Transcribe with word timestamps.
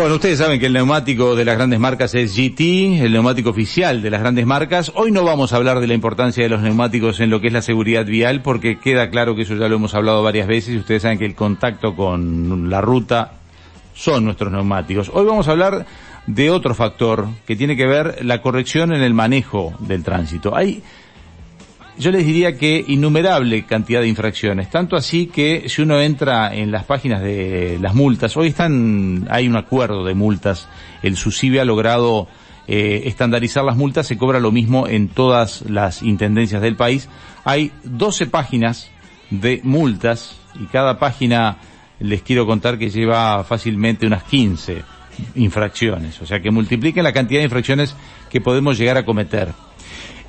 Bueno, 0.00 0.14
ustedes 0.14 0.38
saben 0.38 0.58
que 0.58 0.64
el 0.64 0.72
neumático 0.72 1.36
de 1.36 1.44
las 1.44 1.56
grandes 1.56 1.78
marcas 1.78 2.14
es 2.14 2.34
GT, 2.34 3.04
el 3.04 3.12
neumático 3.12 3.50
oficial 3.50 4.00
de 4.00 4.08
las 4.08 4.22
grandes 4.22 4.46
marcas. 4.46 4.90
Hoy 4.94 5.12
no 5.12 5.24
vamos 5.24 5.52
a 5.52 5.56
hablar 5.56 5.78
de 5.78 5.86
la 5.86 5.92
importancia 5.92 6.42
de 6.42 6.48
los 6.48 6.62
neumáticos 6.62 7.20
en 7.20 7.28
lo 7.28 7.42
que 7.42 7.48
es 7.48 7.52
la 7.52 7.60
seguridad 7.60 8.06
vial, 8.06 8.40
porque 8.40 8.78
queda 8.78 9.10
claro 9.10 9.36
que 9.36 9.42
eso 9.42 9.56
ya 9.56 9.68
lo 9.68 9.76
hemos 9.76 9.94
hablado 9.94 10.22
varias 10.22 10.46
veces 10.46 10.72
y 10.72 10.78
ustedes 10.78 11.02
saben 11.02 11.18
que 11.18 11.26
el 11.26 11.34
contacto 11.34 11.94
con 11.94 12.70
la 12.70 12.80
ruta 12.80 13.32
son 13.92 14.24
nuestros 14.24 14.50
neumáticos. 14.50 15.10
Hoy 15.12 15.26
vamos 15.26 15.48
a 15.48 15.50
hablar 15.50 15.84
de 16.26 16.50
otro 16.50 16.74
factor 16.74 17.28
que 17.46 17.54
tiene 17.54 17.76
que 17.76 17.86
ver 17.86 18.24
la 18.24 18.40
corrección 18.40 18.94
en 18.94 19.02
el 19.02 19.12
manejo 19.12 19.74
del 19.80 20.02
tránsito. 20.02 20.56
Hay 20.56 20.82
yo 22.00 22.10
les 22.10 22.24
diría 22.24 22.56
que 22.56 22.82
innumerable 22.88 23.64
cantidad 23.66 24.00
de 24.00 24.08
infracciones, 24.08 24.70
tanto 24.70 24.96
así 24.96 25.26
que 25.26 25.68
si 25.68 25.82
uno 25.82 26.00
entra 26.00 26.54
en 26.54 26.72
las 26.72 26.84
páginas 26.84 27.20
de 27.22 27.78
las 27.80 27.94
multas, 27.94 28.36
hoy 28.38 28.48
están, 28.48 29.28
hay 29.30 29.46
un 29.46 29.56
acuerdo 29.56 30.04
de 30.04 30.14
multas, 30.14 30.66
el 31.02 31.16
SUSIBE 31.16 31.60
ha 31.60 31.64
logrado 31.66 32.26
eh, 32.66 33.02
estandarizar 33.04 33.64
las 33.64 33.76
multas, 33.76 34.06
se 34.06 34.16
cobra 34.16 34.40
lo 34.40 34.50
mismo 34.50 34.88
en 34.88 35.08
todas 35.08 35.62
las 35.68 36.02
intendencias 36.02 36.62
del 36.62 36.74
país. 36.74 37.08
Hay 37.44 37.70
12 37.84 38.28
páginas 38.28 38.90
de 39.28 39.60
multas 39.62 40.36
y 40.58 40.64
cada 40.66 40.98
página 40.98 41.58
les 41.98 42.22
quiero 42.22 42.46
contar 42.46 42.78
que 42.78 42.88
lleva 42.88 43.44
fácilmente 43.44 44.06
unas 44.06 44.22
15 44.22 44.82
infracciones, 45.34 46.20
o 46.22 46.26
sea 46.26 46.40
que 46.40 46.50
multipliquen 46.50 47.04
la 47.04 47.12
cantidad 47.12 47.40
de 47.40 47.44
infracciones 47.44 47.94
que 48.30 48.40
podemos 48.40 48.78
llegar 48.78 48.96
a 48.96 49.04
cometer. 49.04 49.52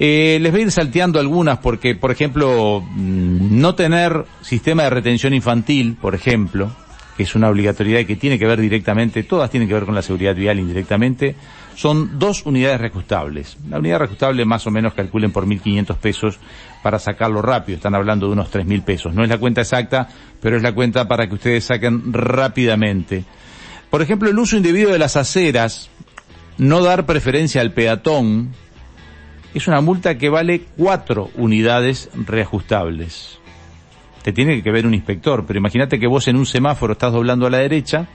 Eh, 0.03 0.39
les 0.41 0.51
voy 0.51 0.61
a 0.61 0.63
ir 0.63 0.71
salteando 0.71 1.19
algunas 1.19 1.59
porque, 1.59 1.93
por 1.93 2.09
ejemplo, 2.09 2.81
mm, 2.81 3.61
no 3.61 3.75
tener 3.75 4.25
sistema 4.41 4.81
de 4.81 4.89
retención 4.89 5.31
infantil, 5.31 5.95
por 6.01 6.15
ejemplo, 6.15 6.71
que 7.15 7.21
es 7.21 7.35
una 7.35 7.49
obligatoriedad 7.49 8.03
que 8.07 8.15
tiene 8.15 8.39
que 8.39 8.47
ver 8.47 8.59
directamente, 8.59 9.21
todas 9.21 9.51
tienen 9.51 9.69
que 9.69 9.75
ver 9.75 9.85
con 9.85 9.93
la 9.93 10.01
seguridad 10.01 10.33
vial 10.33 10.57
indirectamente, 10.57 11.35
son 11.75 12.17
dos 12.17 12.47
unidades 12.47 12.81
reajustables. 12.81 13.57
La 13.69 13.77
unidad 13.77 13.99
reajustable 13.99 14.43
más 14.43 14.65
o 14.65 14.71
menos 14.71 14.95
calculen 14.95 15.31
por 15.31 15.45
1.500 15.45 15.95
pesos 15.97 16.39
para 16.81 16.97
sacarlo 16.97 17.43
rápido, 17.43 17.75
están 17.75 17.93
hablando 17.93 18.25
de 18.25 18.33
unos 18.33 18.49
3.000 18.49 18.83
pesos. 18.83 19.13
No 19.13 19.21
es 19.21 19.29
la 19.29 19.37
cuenta 19.37 19.61
exacta, 19.61 20.09
pero 20.41 20.57
es 20.57 20.63
la 20.63 20.73
cuenta 20.73 21.07
para 21.07 21.27
que 21.27 21.35
ustedes 21.35 21.65
saquen 21.65 22.11
rápidamente. 22.11 23.23
Por 23.91 24.01
ejemplo, 24.01 24.31
el 24.31 24.39
uso 24.39 24.57
indebido 24.57 24.91
de 24.91 24.97
las 24.97 25.15
aceras, 25.15 25.91
no 26.57 26.81
dar 26.81 27.05
preferencia 27.05 27.61
al 27.61 27.73
peatón, 27.73 28.49
es 29.53 29.67
una 29.67 29.81
multa 29.81 30.17
que 30.17 30.29
vale 30.29 30.61
cuatro 30.77 31.29
unidades 31.35 32.09
reajustables. 32.13 33.39
Te 34.23 34.31
tiene 34.31 34.61
que 34.61 34.71
ver 34.71 34.85
un 34.85 34.93
inspector, 34.93 35.45
pero 35.45 35.59
imagínate 35.59 35.99
que 35.99 36.07
vos 36.07 36.27
en 36.27 36.37
un 36.37 36.45
semáforo 36.45 36.93
estás 36.93 37.11
doblando 37.11 37.47
a 37.47 37.49
la 37.49 37.57
derecha, 37.57 38.07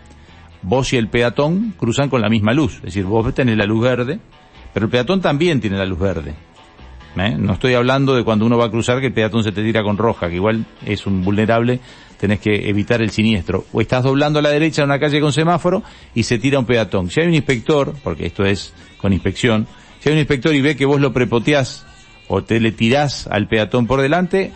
vos 0.63 0.93
y 0.93 0.97
el 0.97 1.09
peatón 1.09 1.75
cruzan 1.77 2.09
con 2.09 2.21
la 2.21 2.29
misma 2.29 2.53
luz. 2.53 2.77
Es 2.77 2.83
decir, 2.83 3.05
vos 3.05 3.35
tenés 3.35 3.57
la 3.57 3.67
luz 3.67 3.83
verde, 3.83 4.21
pero 4.73 4.87
el 4.87 4.91
peatón 4.91 5.21
también 5.21 5.61
tiene 5.61 5.77
la 5.77 5.87
luz 5.87 5.99
verde. 5.99 6.35
¿Eh? 7.19 7.35
No 7.39 7.55
estoy 7.55 7.73
hablando 7.75 8.15
de 8.15 8.25
cuando 8.25 8.45
uno 8.45 8.59
va 8.59 8.67
a 8.67 8.71
cruzar 8.71 9.01
que 9.01 9.07
el 9.07 9.13
peatón 9.13 9.43
se 9.43 9.51
te 9.51 9.63
tira 9.63 9.83
con 9.83 9.97
roja, 9.97 10.29
que 10.29 10.35
igual 10.35 10.67
es 10.85 11.07
un 11.07 11.25
vulnerable, 11.25 11.81
tenés 12.19 12.41
que 12.41 12.69
evitar 12.69 13.01
el 13.01 13.11
siniestro. 13.11 13.65
O 13.73 13.81
estás 13.81 14.05
doblando 14.05 14.39
a 14.39 14.43
la 14.43 14.51
derecha 14.51 14.83
en 14.83 14.91
una 14.91 14.99
calle 14.99 15.21
con 15.21 15.33
semáforo 15.33 15.83
y 16.15 16.25
se 16.25 16.39
tira 16.39 16.59
un 16.59 16.67
peatón. 16.67 17.11
Si 17.11 17.21
hay 17.21 17.29
un 17.29 17.35
inspector, 17.35 17.95
porque 18.05 18.27
esto 18.27 18.45
es 18.45 18.75
con 18.99 19.15
inspección, 19.15 19.67
si 20.01 20.09
hay 20.09 20.15
un 20.15 20.19
inspector 20.19 20.55
y 20.55 20.61
ve 20.61 20.77
que 20.77 20.87
vos 20.87 21.01
lo 21.01 21.13
prepoteás 21.13 21.85
o 22.29 22.43
te 22.43 22.61
le 22.61 22.73
tirás 22.73 23.27
al 23.27 23.49
peatón 23.49 23.87
por 23.87 24.01
delante, 24.01 24.53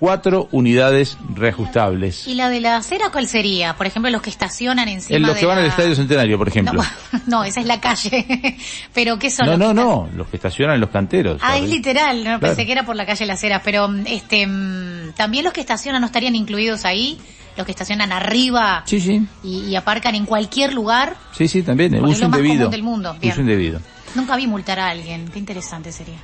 cuatro 0.00 0.48
unidades 0.50 1.18
reajustables. 1.34 2.26
¿Y 2.26 2.34
la 2.34 2.48
de 2.48 2.60
la 2.60 2.78
acera 2.78 3.10
cuál 3.12 3.28
sería? 3.28 3.76
Por 3.76 3.86
ejemplo, 3.86 4.10
los 4.10 4.22
que 4.22 4.30
estacionan 4.30 4.88
encima 4.88 5.18
En 5.18 5.22
los 5.22 5.36
que 5.36 5.46
van 5.46 5.58
al 5.58 5.66
Estadio 5.66 5.94
Centenario, 5.94 6.38
por 6.38 6.48
ejemplo. 6.48 6.82
No, 7.26 7.44
esa 7.44 7.60
es 7.60 7.66
la 7.66 7.80
calle. 7.80 8.56
Pero 8.94 9.18
¿qué 9.18 9.30
son? 9.30 9.46
No, 9.46 9.56
no, 9.56 9.74
no, 9.74 10.08
los 10.16 10.26
que 10.28 10.36
estacionan 10.36 10.76
en 10.76 10.80
los 10.80 10.90
canteros. 10.90 11.38
Ah, 11.42 11.58
es 11.58 11.68
literal, 11.68 12.24
no 12.24 12.40
pensé 12.40 12.66
que 12.66 12.72
era 12.72 12.84
por 12.84 12.96
la 12.96 13.06
calle 13.06 13.26
Las 13.26 13.44
Heras, 13.44 13.60
pero 13.64 13.88
este 14.06 14.46
mm, 14.46 15.12
también 15.16 15.44
los 15.44 15.52
que 15.52 15.60
estacionan 15.60 16.00
no 16.00 16.06
estarían 16.06 16.34
incluidos 16.34 16.84
ahí 16.84 17.18
los 17.56 17.66
que 17.66 17.72
estacionan 17.72 18.12
arriba 18.12 18.82
sí, 18.86 19.00
sí. 19.00 19.26
Y, 19.42 19.74
aparcan 19.74 20.14
en 20.14 20.24
cualquier 20.24 20.72
lugar. 20.72 21.16
Sí, 21.32 21.46
sí, 21.46 21.62
también. 21.62 21.94
Uso 21.96 22.12
es 22.12 22.20
lo 22.20 22.26
indebido. 22.26 22.68
Del 22.70 22.82
mundo. 22.82 23.16
Uso 23.22 23.40
indebido. 23.40 23.80
Nunca 24.14 24.36
vi 24.36 24.46
multar 24.46 24.78
a 24.78 24.88
alguien. 24.88 25.28
Qué 25.28 25.38
interesante 25.38 25.92
sería. 25.92 26.18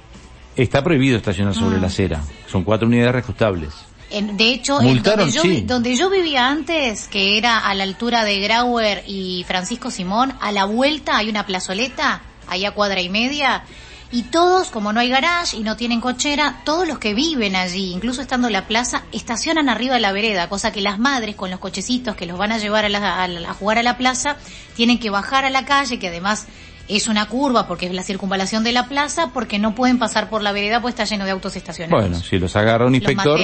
Está 0.57 0.83
prohibido 0.83 1.17
estacionar 1.17 1.55
sobre 1.55 1.77
ah. 1.77 1.81
la 1.81 1.87
acera. 1.89 2.23
Son 2.47 2.65
cuatro 2.65 2.89
unidades 2.89 3.13
reajustables. 3.13 3.75
de 4.11 4.49
hecho, 4.51 4.79
donde, 4.79 5.31
yo, 5.31 5.43
donde, 5.65 5.97
yo, 5.97 6.11
vivía 6.11 6.49
antes, 6.49 7.09
que 7.09 7.37
era 7.37 7.59
a 7.59 7.75
la 7.75 7.85
altura 7.85 8.25
de 8.25 8.41
Grauer 8.41 9.05
y 9.07 9.45
Francisco 9.47 9.91
Simón, 9.91 10.33
a 10.41 10.53
la 10.53 10.65
vuelta 10.65 11.19
hay 11.19 11.29
una 11.29 11.45
plazoleta, 11.45 12.23
allá 12.49 12.71
cuadra 12.71 13.03
y 13.03 13.11
media, 13.11 13.65
y 14.13 14.23
todos, 14.23 14.69
como 14.69 14.93
no 14.93 15.01
hay 15.01 15.09
garage 15.11 15.57
y 15.57 15.63
no 15.63 15.77
tienen 15.77 16.01
cochera, 16.01 16.61
todos 16.65 16.87
los 16.87 16.99
que 16.99 17.13
viven 17.13 17.57
allí, 17.57 17.93
incluso 17.93 18.23
estando 18.23 18.47
en 18.47 18.53
la 18.53 18.67
plaza, 18.67 19.03
estacionan 19.13 19.69
arriba 19.69 19.95
de 19.95 20.01
la 20.01 20.13
vereda, 20.13 20.49
cosa 20.49 20.73
que 20.73 20.81
las 20.81 20.99
madres 20.99 21.35
con 21.35 21.51
los 21.51 21.59
cochecitos 21.59 22.15
que 22.15 22.25
los 22.25 22.39
van 22.39 22.53
a 22.53 22.59
llevar 22.59 22.85
a, 22.85 23.25
a 23.25 23.55
jugar 23.55 23.79
a 23.79 23.83
la 23.83 23.99
plaza, 23.99 24.37
tienen 24.77 25.01
que 25.01 25.11
bajar 25.11 25.45
a 25.45 25.51
la 25.51 25.65
calle, 25.65 25.99
que 25.99 26.09
además 26.09 26.47
es 26.89 27.09
una 27.09 27.27
curva 27.27 27.67
porque 27.67 27.87
es 27.87 27.93
la 27.93 28.03
circunvalación 28.03 28.65
de 28.65 28.73
la 28.73 28.89
plaza, 28.89 29.31
porque 29.33 29.59
no 29.59 29.75
pueden 29.75 29.99
pasar 29.99 30.29
por 30.29 30.43
la 30.43 30.53
vereda 30.53 30.81
pues 30.81 30.93
está 30.93 31.05
lleno 31.05 31.25
de 31.25 31.31
autos 31.33 31.57
estacionados. 31.57 32.01
Bueno, 32.01 32.23
si 32.23 32.39
los 32.39 32.55
agarra 32.57 32.87
un 32.87 32.95
inspector, 32.95 33.41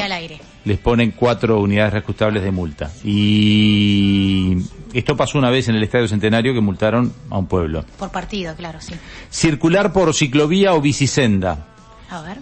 les 0.64 0.78
ponen 0.78 1.12
cuatro 1.12 1.60
unidades 1.60 1.92
reajustables 1.92 2.42
de 2.42 2.50
multa. 2.50 2.90
Y 3.04 4.56
esto 4.92 5.16
pasó 5.16 5.38
una 5.38 5.50
vez 5.50 5.68
en 5.68 5.74
el 5.74 5.82
Estadio 5.82 6.08
Centenario 6.08 6.54
que 6.54 6.60
multaron 6.60 7.12
a 7.30 7.38
un 7.38 7.46
pueblo. 7.46 7.84
Por 7.98 8.10
partido, 8.10 8.54
claro, 8.54 8.80
sí. 8.80 8.94
Circular 9.30 9.92
por 9.92 10.14
ciclovía 10.14 10.74
o 10.74 10.80
bicisenda. 10.80 11.66
A 12.10 12.20
ver. 12.22 12.38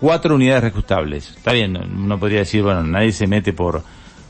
Cuatro 0.00 0.34
unidades 0.34 0.62
reajustables. 0.62 1.30
Está 1.36 1.52
bien, 1.52 1.76
uno 1.76 2.18
podría 2.18 2.40
decir, 2.40 2.62
bueno, 2.62 2.82
nadie 2.82 3.12
se 3.12 3.26
mete 3.26 3.52
por, 3.52 3.82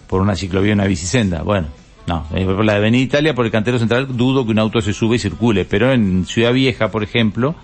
por 0.06 0.20
una 0.20 0.36
ciclovía 0.36 0.72
o 0.72 0.74
una 0.74 0.86
bicisenda. 0.86 1.42
Bueno, 1.42 1.68
no, 2.06 2.26
eh, 2.34 2.44
por 2.44 2.64
la 2.64 2.74
Avenida 2.74 3.02
Italia, 3.02 3.34
por 3.34 3.44
el 3.44 3.52
cantero 3.52 3.78
central, 3.78 4.16
dudo 4.16 4.44
que 4.44 4.52
un 4.52 4.58
auto 4.58 4.80
se 4.80 4.92
sube 4.92 5.16
y 5.16 5.18
circule, 5.18 5.64
pero 5.64 5.92
en 5.92 6.26
Ciudad 6.26 6.52
Vieja, 6.52 6.90
por 6.90 7.02
ejemplo, 7.02 7.54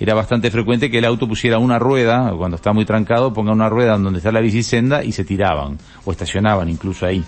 era 0.00 0.14
bastante 0.14 0.50
frecuente 0.50 0.90
que 0.90 0.98
el 0.98 1.04
auto 1.04 1.26
pusiera 1.28 1.58
una 1.58 1.78
rueda, 1.78 2.32
cuando 2.36 2.56
está 2.56 2.72
muy 2.72 2.84
trancado, 2.84 3.32
ponga 3.32 3.52
una 3.52 3.68
rueda 3.68 3.96
donde 3.96 4.18
está 4.18 4.32
la 4.32 4.40
bicisenda 4.40 5.04
y 5.04 5.12
se 5.12 5.24
tiraban, 5.24 5.78
o 6.04 6.12
estacionaban 6.12 6.68
incluso 6.68 7.06
ahí. 7.06 7.24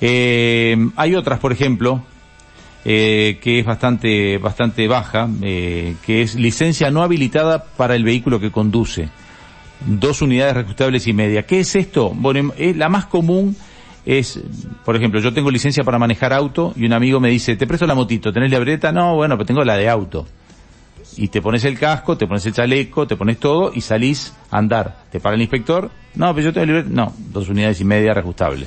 Eh, 0.00 0.76
hay 0.96 1.14
otras, 1.14 1.40
por 1.40 1.52
ejemplo, 1.52 2.02
eh, 2.84 3.38
que 3.42 3.60
es 3.60 3.66
bastante, 3.66 4.38
bastante 4.38 4.86
baja, 4.86 5.28
que 5.40 6.22
es 6.22 6.34
licencia 6.36 6.90
no 6.90 7.02
habilitada 7.02 7.64
para 7.64 7.96
el 7.96 8.04
vehículo 8.04 8.38
que 8.38 8.52
conduce. 8.52 9.08
Dos 9.86 10.22
unidades 10.22 10.54
reajustables 10.54 11.06
y 11.06 11.12
media. 11.12 11.46
¿Qué 11.46 11.60
es 11.60 11.74
esto? 11.76 12.10
Bueno, 12.10 12.52
la 12.56 12.88
más 12.88 13.06
común 13.06 13.56
es, 14.04 14.40
por 14.84 14.96
ejemplo, 14.96 15.20
yo 15.20 15.32
tengo 15.32 15.50
licencia 15.50 15.84
para 15.84 15.98
manejar 15.98 16.32
auto 16.32 16.72
y 16.76 16.86
un 16.86 16.92
amigo 16.92 17.20
me 17.20 17.28
dice, 17.30 17.56
te 17.56 17.66
presto 17.66 17.86
la 17.86 17.94
motito, 17.94 18.32
¿tenés 18.32 18.50
la 18.50 18.58
libreta? 18.58 18.92
No, 18.92 19.16
bueno, 19.16 19.36
pero 19.36 19.46
tengo 19.46 19.64
la 19.64 19.76
de 19.76 19.88
auto. 19.88 20.26
Y 21.16 21.28
te 21.28 21.42
pones 21.42 21.64
el 21.64 21.78
casco, 21.78 22.16
te 22.16 22.26
pones 22.26 22.46
el 22.46 22.52
chaleco, 22.52 23.06
te 23.06 23.16
pones 23.16 23.38
todo 23.38 23.72
y 23.74 23.80
salís 23.80 24.34
a 24.50 24.58
andar. 24.58 25.04
¿Te 25.10 25.18
paga 25.18 25.34
el 25.34 25.42
inspector? 25.42 25.90
No, 26.14 26.34
pero 26.34 26.46
yo 26.46 26.52
tengo 26.52 26.66
libreta. 26.66 26.88
No, 26.90 27.12
dos 27.30 27.48
unidades 27.48 27.80
y 27.80 27.84
media 27.84 28.14
reajustable. 28.14 28.66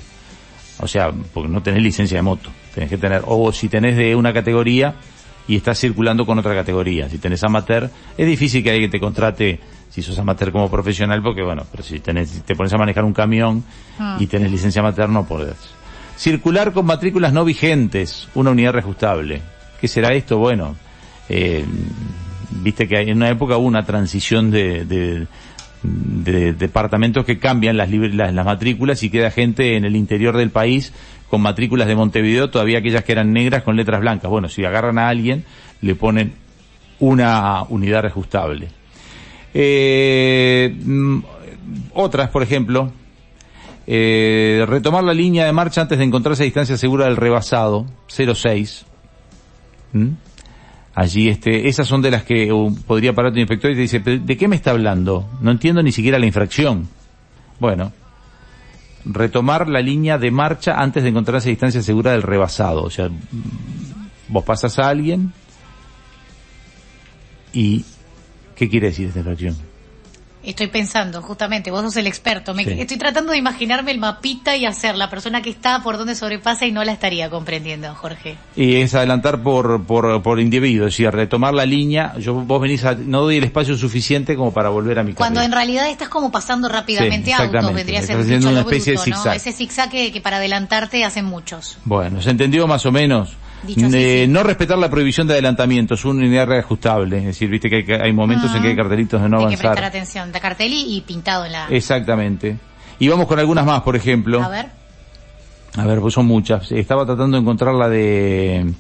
O 0.80 0.88
sea, 0.88 1.12
porque 1.12 1.50
no 1.50 1.64
tenés 1.64 1.82
licencia 1.82 2.18
de 2.18 2.24
moto. 2.24 2.50
Tenés 2.74 2.90
que 2.90 2.98
tener, 2.98 3.22
o 3.26 3.52
si 3.54 3.70
tenés 3.70 3.96
de 3.96 4.16
una 4.16 4.34
categoría 4.34 4.96
y 5.48 5.56
estás 5.56 5.80
circulando 5.80 6.26
con 6.26 6.40
otra 6.40 6.54
categoría. 6.54 7.10
Si 7.10 7.18
tenés 7.20 7.44
amateur, 7.44 7.90
es 8.18 8.28
difícil 8.28 8.64
que 8.64 8.72
alguien 8.72 8.92
te 8.92 9.00
contrate 9.00 9.60
si 9.92 10.02
sos 10.02 10.18
amateur 10.18 10.52
como 10.52 10.72
profesional, 10.72 11.22
porque 11.22 11.44
bueno, 11.44 11.66
pero 11.70 11.84
si, 11.84 12.00
tenés, 12.00 12.42
te 12.44 12.56
pones 12.56 12.74
a 12.74 12.78
manejar 12.78 13.04
un 13.04 13.14
camión 13.14 13.64
ah. 14.00 14.18
y 14.20 14.28
tenés 14.28 14.50
licencia 14.50 14.80
amateur, 14.80 15.10
no 15.10 15.26
podés. 15.26 15.58
Circular 16.16 16.72
con 16.72 16.86
matrículas 16.86 17.34
no 17.34 17.44
vigentes, 17.44 18.30
una 18.34 18.52
unidad 18.52 18.74
reajustable. 18.74 19.42
¿Qué 19.80 19.88
será 19.88 20.14
esto? 20.14 20.38
Bueno, 20.38 20.76
eh, 21.28 21.66
viste 22.52 22.88
que 22.88 23.02
en 23.02 23.18
una 23.18 23.30
época 23.30 23.58
hubo 23.58 23.68
una 23.68 23.86
transición 23.86 24.50
de, 24.50 24.86
de, 24.86 26.54
departamentos 26.54 27.26
que 27.26 27.38
cambian 27.38 27.76
las, 27.76 27.90
las, 27.90 28.34
las 28.34 28.46
matrículas 28.46 29.04
y 29.04 29.10
queda 29.10 29.30
gente 29.30 29.76
en 29.76 29.84
el 29.84 29.96
interior 29.96 30.38
del 30.38 30.52
país 30.52 30.94
con 31.30 31.42
matrículas 31.42 31.88
de 31.88 31.96
Montevideo, 31.96 32.50
todavía 32.50 32.80
aquellas 32.80 33.04
que 33.04 33.14
eran 33.14 33.34
negras 33.34 33.64
con 33.64 33.76
letras 33.76 34.00
blancas. 34.00 34.30
Bueno, 34.30 34.48
si 34.48 34.64
agarran 34.64 35.00
a 35.00 35.10
alguien, 35.10 35.44
le 35.82 35.96
ponen 35.96 36.34
una 37.00 37.64
unidad 37.64 38.04
reajustable. 38.04 38.68
Eh, 39.54 40.76
mm, 40.84 41.20
otras, 41.94 42.30
por 42.30 42.44
ejemplo, 42.44 42.92
eh, 43.88 44.66
retomar 44.68 45.04
la 45.04 45.14
línea 45.14 45.46
de 45.46 45.52
marcha 45.52 45.82
antes 45.82 45.98
de 45.98 46.06
encontrarse 46.06 46.44
a 46.44 46.46
distancia 46.46 46.78
segura 46.78 47.06
del 47.06 47.18
rebasado, 47.18 47.86
06. 48.08 48.86
¿Mm? 49.94 50.10
Allí, 50.94 51.30
este, 51.30 51.68
esas 51.68 51.88
son 51.88 52.02
de 52.02 52.12
las 52.12 52.24
que 52.24 52.52
uh, 52.52 52.76
podría 52.86 53.14
parar 53.14 53.32
tu 53.32 53.40
inspector 53.40 53.72
y 53.72 53.76
te 53.76 53.82
dice, 53.82 54.00
¿de 54.00 54.38
qué 54.38 54.48
me 54.48 54.58
está 54.58 54.72
hablando? 54.72 55.30
No 55.42 55.52
entiendo 55.52 55.82
ni 55.82 55.92
siquiera 55.92 56.20
la 56.20 56.26
infracción. 56.26 56.90
Bueno, 57.60 57.94
retomar 59.06 59.68
la 59.70 59.82
línea 59.82 60.18
de 60.18 60.32
marcha 60.32 60.80
antes 60.80 61.04
de 61.04 61.10
encontrarse 61.10 61.50
a 61.50 61.52
distancia 61.52 61.82
segura 61.82 62.12
del 62.12 62.24
rebasado. 62.24 62.84
O 62.84 62.90
sea, 62.90 63.10
vos 64.28 64.44
pasas 64.44 64.80
a 64.80 64.90
alguien 64.90 65.34
y 67.54 67.86
¿qué 68.62 68.70
quiere 68.70 68.90
decir 68.90 69.08
esta 69.08 69.18
infracción? 69.18 69.58
Estoy 70.44 70.68
pensando, 70.68 71.24
justamente, 71.24 71.72
vos 71.72 71.82
sos 71.82 71.98
el 71.98 72.06
experto. 72.06 72.54
Me, 72.54 72.62
Estoy 72.62 72.98
tratando 72.98 73.32
de 73.32 73.40
imaginarme 73.40 73.90
el 73.90 73.98
mapita 73.98 74.56
y 74.56 74.68
hacer 74.68 74.96
la 74.96 75.10
persona 75.10 75.42
que 75.42 75.50
está 75.50 75.82
por 75.82 75.98
donde 75.98 76.14
sobrepasa 76.14 76.68
y 76.68 76.72
no 76.72 76.84
la 76.84 76.92
estaría 76.92 77.32
comprendiendo, 77.32 77.94
Jorge. 77.96 78.38
Y 78.56 78.76
es 78.76 78.94
adelantar 78.94 79.42
por, 79.42 79.84
por, 79.84 80.22
por 80.22 80.40
individuo, 80.40 80.86
es 80.86 80.94
decir, 80.94 81.10
retomar 81.10 81.56
la 81.56 81.66
línea. 81.66 82.16
Yo, 82.20 82.36
vos 82.36 82.62
venís 82.62 82.86
a, 82.86 82.94
no 82.94 83.22
doy 83.22 83.38
el 83.38 83.46
espacio 83.46 83.76
suficiente 83.76 84.36
como 84.36 84.54
para 84.54 84.70
volver 84.70 85.00
a 85.00 85.04
mi 85.04 85.14
casa. 85.14 85.18
Cuando 85.18 85.42
en 85.42 85.52
realidad 85.52 85.90
estás 85.90 86.10
como 86.10 86.32
pasando 86.32 86.70
rápidamente 86.70 87.34
autos, 87.34 87.74
vendría 87.74 88.00
a 88.00 88.04
ser 88.04 88.18
una 88.46 88.60
especie 88.60 88.94
de 88.94 89.00
zigzag. 89.00 89.36
Ese 89.36 89.54
zigzag 89.54 89.90
que, 89.90 90.12
que 90.12 90.22
para 90.22 90.38
adelantarte 90.38 91.04
hacen 91.04 91.26
muchos. 91.26 91.80
Bueno, 91.86 92.22
¿se 92.22 92.30
entendió 92.30 92.68
más 92.68 92.86
o 92.86 92.92
menos? 92.92 93.38
No 94.28 94.44
respetar 94.44 94.78
la 94.78 94.90
prohibición 94.90 95.28
de 95.28 95.34
adelantamiento, 95.34 95.94
es 95.94 96.06
una 96.06 96.26
unidad 96.26 96.48
reajustable. 96.48 97.20
Es 97.20 97.26
decir, 97.26 97.50
viste 97.50 97.70
que 97.70 97.96
hay, 97.96 98.14
momentos 98.14 98.54
en 98.56 98.62
que 98.62 98.70
hay 98.70 98.76
cartelitos 98.76 99.22
de 99.22 99.30
no 99.30 99.38
avanzar. 99.38 99.52
Hay 99.52 99.58
que 99.58 99.62
prestar 99.62 99.84
atención, 99.84 100.32
de 100.32 100.40
cartel 100.40 100.74
y, 100.74 101.02
pintado 101.02 101.46
en 101.46 101.52
la... 101.52 101.68
Exactamente. 101.70 102.58
Y 103.00 103.08
vamos 103.08 103.28
con 103.28 103.40
algunas 103.40 103.66
más, 103.66 103.82
por 103.82 103.96
ejemplo. 103.96 104.42
A 104.44 104.50
ver. 104.50 104.68
A 105.76 105.86
ver, 105.86 106.00
pues 106.00 106.14
son 106.14 106.26
muchas. 106.26 106.72
Estaba 106.72 107.06
tratando 107.06 107.38
de 107.38 107.42
encontrar 107.42 107.74
la 107.76 107.90
de... 107.90 108.74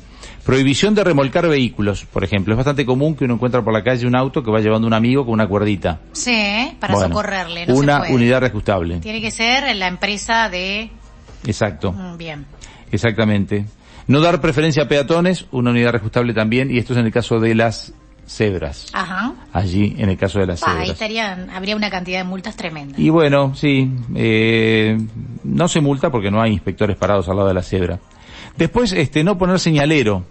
Prohibición 0.45 0.95
de 0.95 1.03
remolcar 1.03 1.47
vehículos, 1.47 2.05
por 2.05 2.23
ejemplo. 2.23 2.53
Es 2.53 2.57
bastante 2.57 2.83
común 2.85 3.15
que 3.15 3.25
uno 3.25 3.35
encuentre 3.35 3.61
por 3.61 3.73
la 3.73 3.83
calle 3.83 4.07
un 4.07 4.15
auto 4.15 4.43
que 4.43 4.49
va 4.49 4.59
llevando 4.59 4.87
un 4.87 4.93
amigo 4.93 5.23
con 5.23 5.33
una 5.33 5.47
cuerdita. 5.47 5.99
Sí, 6.13 6.75
para 6.79 6.95
socorrerle. 6.95 7.71
una 7.71 8.03
unidad 8.09 8.39
reajustable. 8.41 8.99
Tiene 8.99 9.21
que 9.21 9.29
ser 9.29 9.75
la 9.75 9.87
empresa 9.87 10.49
de... 10.49 10.89
Exacto. 11.45 11.91
Mm, 11.91 12.17
bien. 12.17 12.45
Exactamente. 12.91 13.65
No 14.07 14.21
dar 14.21 14.41
preferencia 14.41 14.83
a 14.83 14.87
peatones, 14.87 15.45
una 15.51 15.71
unidad 15.71 15.91
reajustable 15.91 16.33
también, 16.33 16.71
y 16.71 16.77
esto 16.77 16.93
es 16.93 16.99
en 16.99 17.05
el 17.05 17.11
caso 17.11 17.39
de 17.39 17.55
las 17.55 17.93
cebras. 18.27 18.87
Ajá. 18.93 19.33
Allí, 19.51 19.95
en 19.97 20.09
el 20.09 20.17
caso 20.17 20.39
de 20.39 20.47
las 20.47 20.59
cebras. 20.59 20.77
Ahí 20.83 20.89
estarían, 20.89 21.49
habría 21.49 21.75
una 21.75 21.89
cantidad 21.89 22.19
de 22.19 22.23
multas 22.23 22.55
tremenda. 22.55 22.99
Y 22.99 23.09
bueno, 23.09 23.53
sí, 23.55 23.91
eh, 24.15 24.97
no 25.43 25.67
se 25.67 25.81
multa 25.81 26.09
porque 26.09 26.31
no 26.31 26.41
hay 26.41 26.53
inspectores 26.53 26.95
parados 26.97 27.27
al 27.29 27.35
lado 27.35 27.47
de 27.47 27.53
la 27.53 27.63
cebra. 27.63 27.99
Después, 28.57 28.91
este, 28.93 29.23
no 29.23 29.37
poner 29.37 29.59
señalero. 29.59 30.23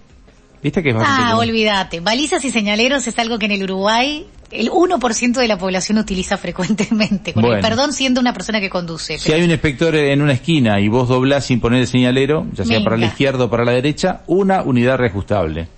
¿Viste 0.62 0.82
que 0.82 0.90
es 0.90 0.96
Ah, 0.98 1.38
olvídate. 1.38 2.00
Balizas 2.00 2.44
y 2.44 2.50
señaleros 2.50 3.06
es 3.06 3.18
algo 3.18 3.38
que 3.38 3.46
en 3.46 3.52
el 3.52 3.62
Uruguay 3.62 4.26
el 4.50 4.70
1% 4.70 5.32
de 5.32 5.48
la 5.48 5.58
población 5.58 5.98
utiliza 5.98 6.36
frecuentemente, 6.36 7.32
con 7.32 7.44
el 7.44 7.60
perdón 7.60 7.92
siendo 7.92 8.20
una 8.20 8.32
persona 8.32 8.60
que 8.60 8.68
conduce. 8.68 9.18
Si 9.18 9.32
hay 9.32 9.42
un 9.42 9.50
inspector 9.50 9.94
en 9.94 10.22
una 10.22 10.32
esquina 10.32 10.80
y 10.80 10.88
vos 10.88 11.08
doblás 11.08 11.46
sin 11.46 11.60
poner 11.60 11.80
el 11.80 11.86
señalero, 11.86 12.46
ya 12.52 12.64
sea 12.64 12.82
para 12.82 12.96
la 12.96 13.06
izquierda 13.06 13.44
o 13.44 13.50
para 13.50 13.64
la 13.64 13.72
derecha, 13.72 14.22
una 14.26 14.62
unidad 14.62 14.98
reajustable. 14.98 15.68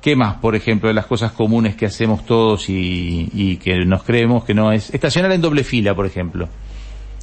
¿Qué 0.00 0.16
más, 0.16 0.36
por 0.36 0.54
ejemplo, 0.54 0.88
de 0.88 0.94
las 0.94 1.06
cosas 1.06 1.32
comunes 1.32 1.76
que 1.76 1.86
hacemos 1.86 2.26
todos 2.26 2.68
y, 2.68 3.30
y 3.32 3.56
que 3.56 3.86
nos 3.86 4.02
creemos 4.02 4.44
que 4.44 4.52
no 4.52 4.70
es? 4.70 4.92
Estacionar 4.92 5.32
en 5.32 5.40
doble 5.40 5.64
fila, 5.64 5.94
por 5.94 6.04
ejemplo. 6.04 6.48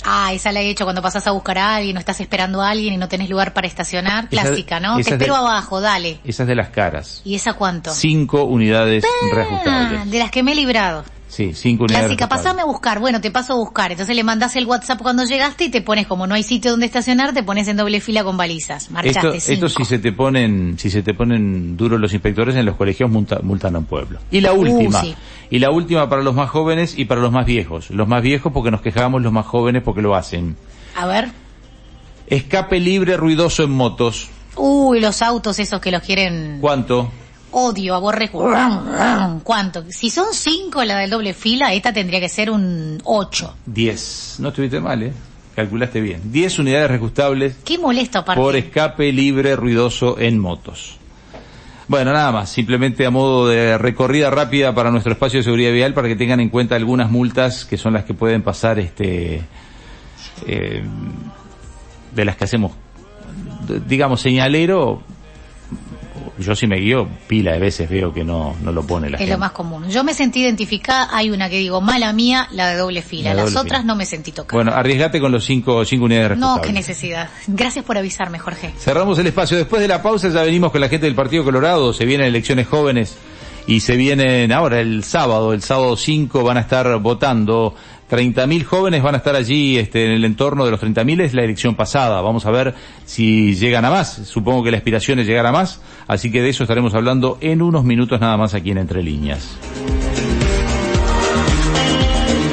Ah, 0.03 0.33
esa 0.33 0.51
la 0.51 0.61
he 0.61 0.69
hecho 0.69 0.83
cuando 0.83 1.01
pasas 1.01 1.27
a 1.27 1.31
buscar 1.31 1.57
a 1.57 1.75
alguien 1.75 1.97
o 1.97 1.99
estás 1.99 2.19
esperando 2.19 2.61
a 2.61 2.69
alguien 2.69 2.93
y 2.93 2.97
no 2.97 3.07
tenés 3.07 3.29
lugar 3.29 3.53
para 3.53 3.67
estacionar. 3.67 4.29
Clásica, 4.29 4.79
¿no? 4.79 4.95
Te 4.97 5.11
espero 5.11 5.35
abajo, 5.35 5.81
dale. 5.81 6.19
Esa 6.23 6.43
es 6.43 6.47
de 6.47 6.55
las 6.55 6.69
caras. 6.69 7.21
¿Y 7.23 7.35
esa 7.35 7.53
cuánto? 7.53 7.91
Cinco 7.91 8.43
unidades 8.43 9.03
ah, 9.05 9.35
reajustables. 9.35 10.11
De 10.11 10.19
las 10.19 10.31
que 10.31 10.43
me 10.43 10.53
he 10.53 10.55
librado. 10.55 11.03
Sí, 11.31 11.53
cinco 11.53 11.85
unidades. 11.85 12.07
Clásica, 12.07 12.27
pasame 12.27 12.61
a 12.61 12.65
buscar. 12.65 12.99
Bueno, 12.99 13.21
te 13.21 13.31
paso 13.31 13.53
a 13.53 13.55
buscar. 13.55 13.89
Entonces 13.89 14.13
le 14.17 14.23
mandas 14.23 14.57
el 14.57 14.65
WhatsApp 14.65 15.01
cuando 15.01 15.23
llegaste 15.23 15.63
y 15.63 15.69
te 15.69 15.81
pones, 15.81 16.05
como 16.05 16.27
no 16.27 16.35
hay 16.35 16.43
sitio 16.43 16.71
donde 16.71 16.85
estacionar, 16.85 17.33
te 17.33 17.41
pones 17.41 17.69
en 17.69 17.77
doble 17.77 18.01
fila 18.01 18.25
con 18.25 18.35
balizas. 18.35 18.91
Marchaste 18.91 19.37
esto, 19.37 19.51
esto 19.53 19.69
si 19.69 19.85
se 19.85 19.99
te 19.99 20.11
ponen, 20.11 20.77
si 20.77 20.89
se 20.89 21.01
te 21.03 21.13
ponen 21.13 21.77
duros 21.77 22.01
los 22.01 22.11
inspectores 22.11 22.57
en 22.57 22.65
los 22.65 22.75
colegios 22.75 23.09
multan 23.09 23.75
a 23.75 23.79
un 23.79 23.85
pueblo. 23.85 24.19
Y 24.29 24.41
la 24.41 24.51
uh, 24.51 24.59
última. 24.59 25.01
Y 25.49 25.59
la 25.59 25.71
última 25.71 26.09
para 26.09 26.21
los 26.21 26.35
más 26.35 26.49
jóvenes 26.49 26.99
y 26.99 27.05
para 27.05 27.21
los 27.21 27.31
más 27.31 27.45
viejos. 27.45 27.91
Los 27.91 28.09
más 28.09 28.21
viejos 28.21 28.51
porque 28.51 28.69
nos 28.69 28.81
quejamos, 28.81 29.21
los 29.21 29.31
más 29.31 29.45
jóvenes 29.45 29.83
porque 29.83 30.01
lo 30.01 30.15
hacen. 30.15 30.57
A 30.97 31.05
ver. 31.05 31.29
Escape 32.27 32.77
libre 32.81 33.15
ruidoso 33.15 33.63
en 33.63 33.71
motos. 33.71 34.27
Uy, 34.57 34.99
los 34.99 35.21
autos 35.21 35.59
esos 35.59 35.79
que 35.79 35.91
los 35.91 36.01
quieren. 36.03 36.57
¿Cuánto? 36.59 37.09
Odio, 37.51 37.95
aborrezco. 37.95 38.51
¿Cuánto? 39.43 39.83
Si 39.89 40.09
son 40.09 40.27
cinco 40.33 40.83
la 40.83 40.97
del 40.97 41.09
doble 41.09 41.33
fila, 41.33 41.73
esta 41.73 41.93
tendría 41.93 42.19
que 42.19 42.29
ser 42.29 42.49
un 42.49 43.01
ocho. 43.03 43.55
Diez. 43.65 44.35
No 44.39 44.49
estuviste 44.49 44.79
mal, 44.79 45.03
¿eh? 45.03 45.13
Calculaste 45.55 46.01
bien. 46.01 46.21
Diez 46.31 46.57
unidades 46.59 46.89
reajustables. 46.89 47.57
Qué 47.63 47.77
molesto 47.77 48.19
aparte. 48.19 48.41
Por 48.41 48.55
escape 48.55 49.11
libre 49.11 49.55
ruidoso 49.55 50.17
en 50.17 50.39
motos. 50.39 50.97
Bueno, 51.87 52.13
nada 52.13 52.31
más, 52.31 52.49
simplemente 52.49 53.05
a 53.05 53.09
modo 53.09 53.49
de 53.49 53.77
recorrida 53.77 54.29
rápida 54.29 54.73
para 54.73 54.91
nuestro 54.91 55.11
espacio 55.11 55.39
de 55.39 55.43
seguridad 55.43 55.73
vial 55.73 55.93
para 55.93 56.07
que 56.07 56.15
tengan 56.15 56.39
en 56.39 56.47
cuenta 56.47 56.77
algunas 56.77 57.11
multas 57.11 57.65
que 57.65 57.77
son 57.77 57.91
las 57.91 58.05
que 58.05 58.13
pueden 58.13 58.43
pasar 58.43 58.79
este 58.79 59.41
eh, 60.47 60.83
de 62.15 62.25
las 62.25 62.37
que 62.37 62.45
hacemos 62.45 62.71
digamos 63.87 64.21
señalero 64.21 65.03
yo 66.41 66.55
sí 66.55 66.67
me 66.67 66.77
guío 66.77 67.07
pila 67.27 67.53
de 67.53 67.59
veces 67.59 67.89
veo 67.89 68.13
que 68.13 68.23
no, 68.23 68.55
no 68.61 68.71
lo 68.71 68.83
pone 68.83 69.09
la 69.09 69.17
es 69.17 69.29
lo 69.29 69.37
más 69.37 69.51
común. 69.51 69.89
Yo 69.89 70.03
me 70.03 70.13
sentí 70.13 70.41
identificada, 70.41 71.09
hay 71.11 71.29
una 71.29 71.49
que 71.49 71.57
digo, 71.57 71.81
mala 71.81 72.11
mía, 72.13 72.47
la 72.51 72.69
de 72.69 72.77
doble 72.77 73.01
fila. 73.01 73.33
Las 73.33 73.55
otras 73.55 73.85
no 73.85 73.95
me 73.95 74.05
sentí 74.05 74.31
tocada. 74.31 74.55
Bueno, 74.55 74.71
arriesgate 74.77 75.19
con 75.19 75.31
los 75.31 75.45
cinco, 75.45 75.83
cinco 75.85 76.05
unidades 76.05 76.37
No, 76.37 76.61
qué 76.61 76.73
necesidad. 76.73 77.29
Gracias 77.47 77.85
por 77.85 77.97
avisarme, 77.97 78.39
Jorge. 78.39 78.73
Cerramos 78.77 79.17
el 79.19 79.27
espacio. 79.27 79.57
Después 79.57 79.81
de 79.81 79.87
la 79.87 80.01
pausa 80.01 80.29
ya 80.29 80.41
venimos 80.43 80.71
con 80.71 80.81
la 80.81 80.89
gente 80.89 81.05
del 81.05 81.15
Partido 81.15 81.43
Colorado. 81.43 81.93
Se 81.93 82.05
vienen 82.05 82.27
elecciones 82.27 82.67
jóvenes 82.67 83.17
y 83.67 83.81
se 83.81 83.95
vienen 83.95 84.51
ahora 84.51 84.79
el 84.79 85.03
sábado, 85.03 85.53
el 85.53 85.61
sábado 85.61 85.95
5 85.95 86.43
van 86.43 86.57
a 86.57 86.61
estar 86.61 86.99
votando 86.99 87.75
30.000 88.11 88.65
jóvenes 88.65 89.01
van 89.01 89.15
a 89.15 89.19
estar 89.19 89.37
allí 89.37 89.77
este, 89.77 90.05
en 90.05 90.11
el 90.11 90.25
entorno 90.25 90.65
de 90.65 90.71
los 90.71 90.81
30.000, 90.81 91.21
es 91.21 91.33
la 91.33 91.43
elección 91.43 91.75
pasada. 91.75 92.19
Vamos 92.19 92.45
a 92.45 92.51
ver 92.51 92.75
si 93.05 93.55
llegan 93.55 93.85
a 93.85 93.89
más. 93.89 94.11
Supongo 94.25 94.63
que 94.63 94.71
la 94.71 94.77
aspiración 94.77 95.19
es 95.19 95.27
llegar 95.27 95.45
a 95.45 95.53
más. 95.53 95.81
Así 96.07 96.29
que 96.29 96.41
de 96.41 96.49
eso 96.49 96.63
estaremos 96.63 96.93
hablando 96.93 97.37
en 97.39 97.61
unos 97.61 97.85
minutos 97.85 98.19
nada 98.19 98.35
más 98.35 98.53
aquí 98.53 98.71
en 98.71 98.79
Entre 98.79 99.01
Líneas. 99.01 99.57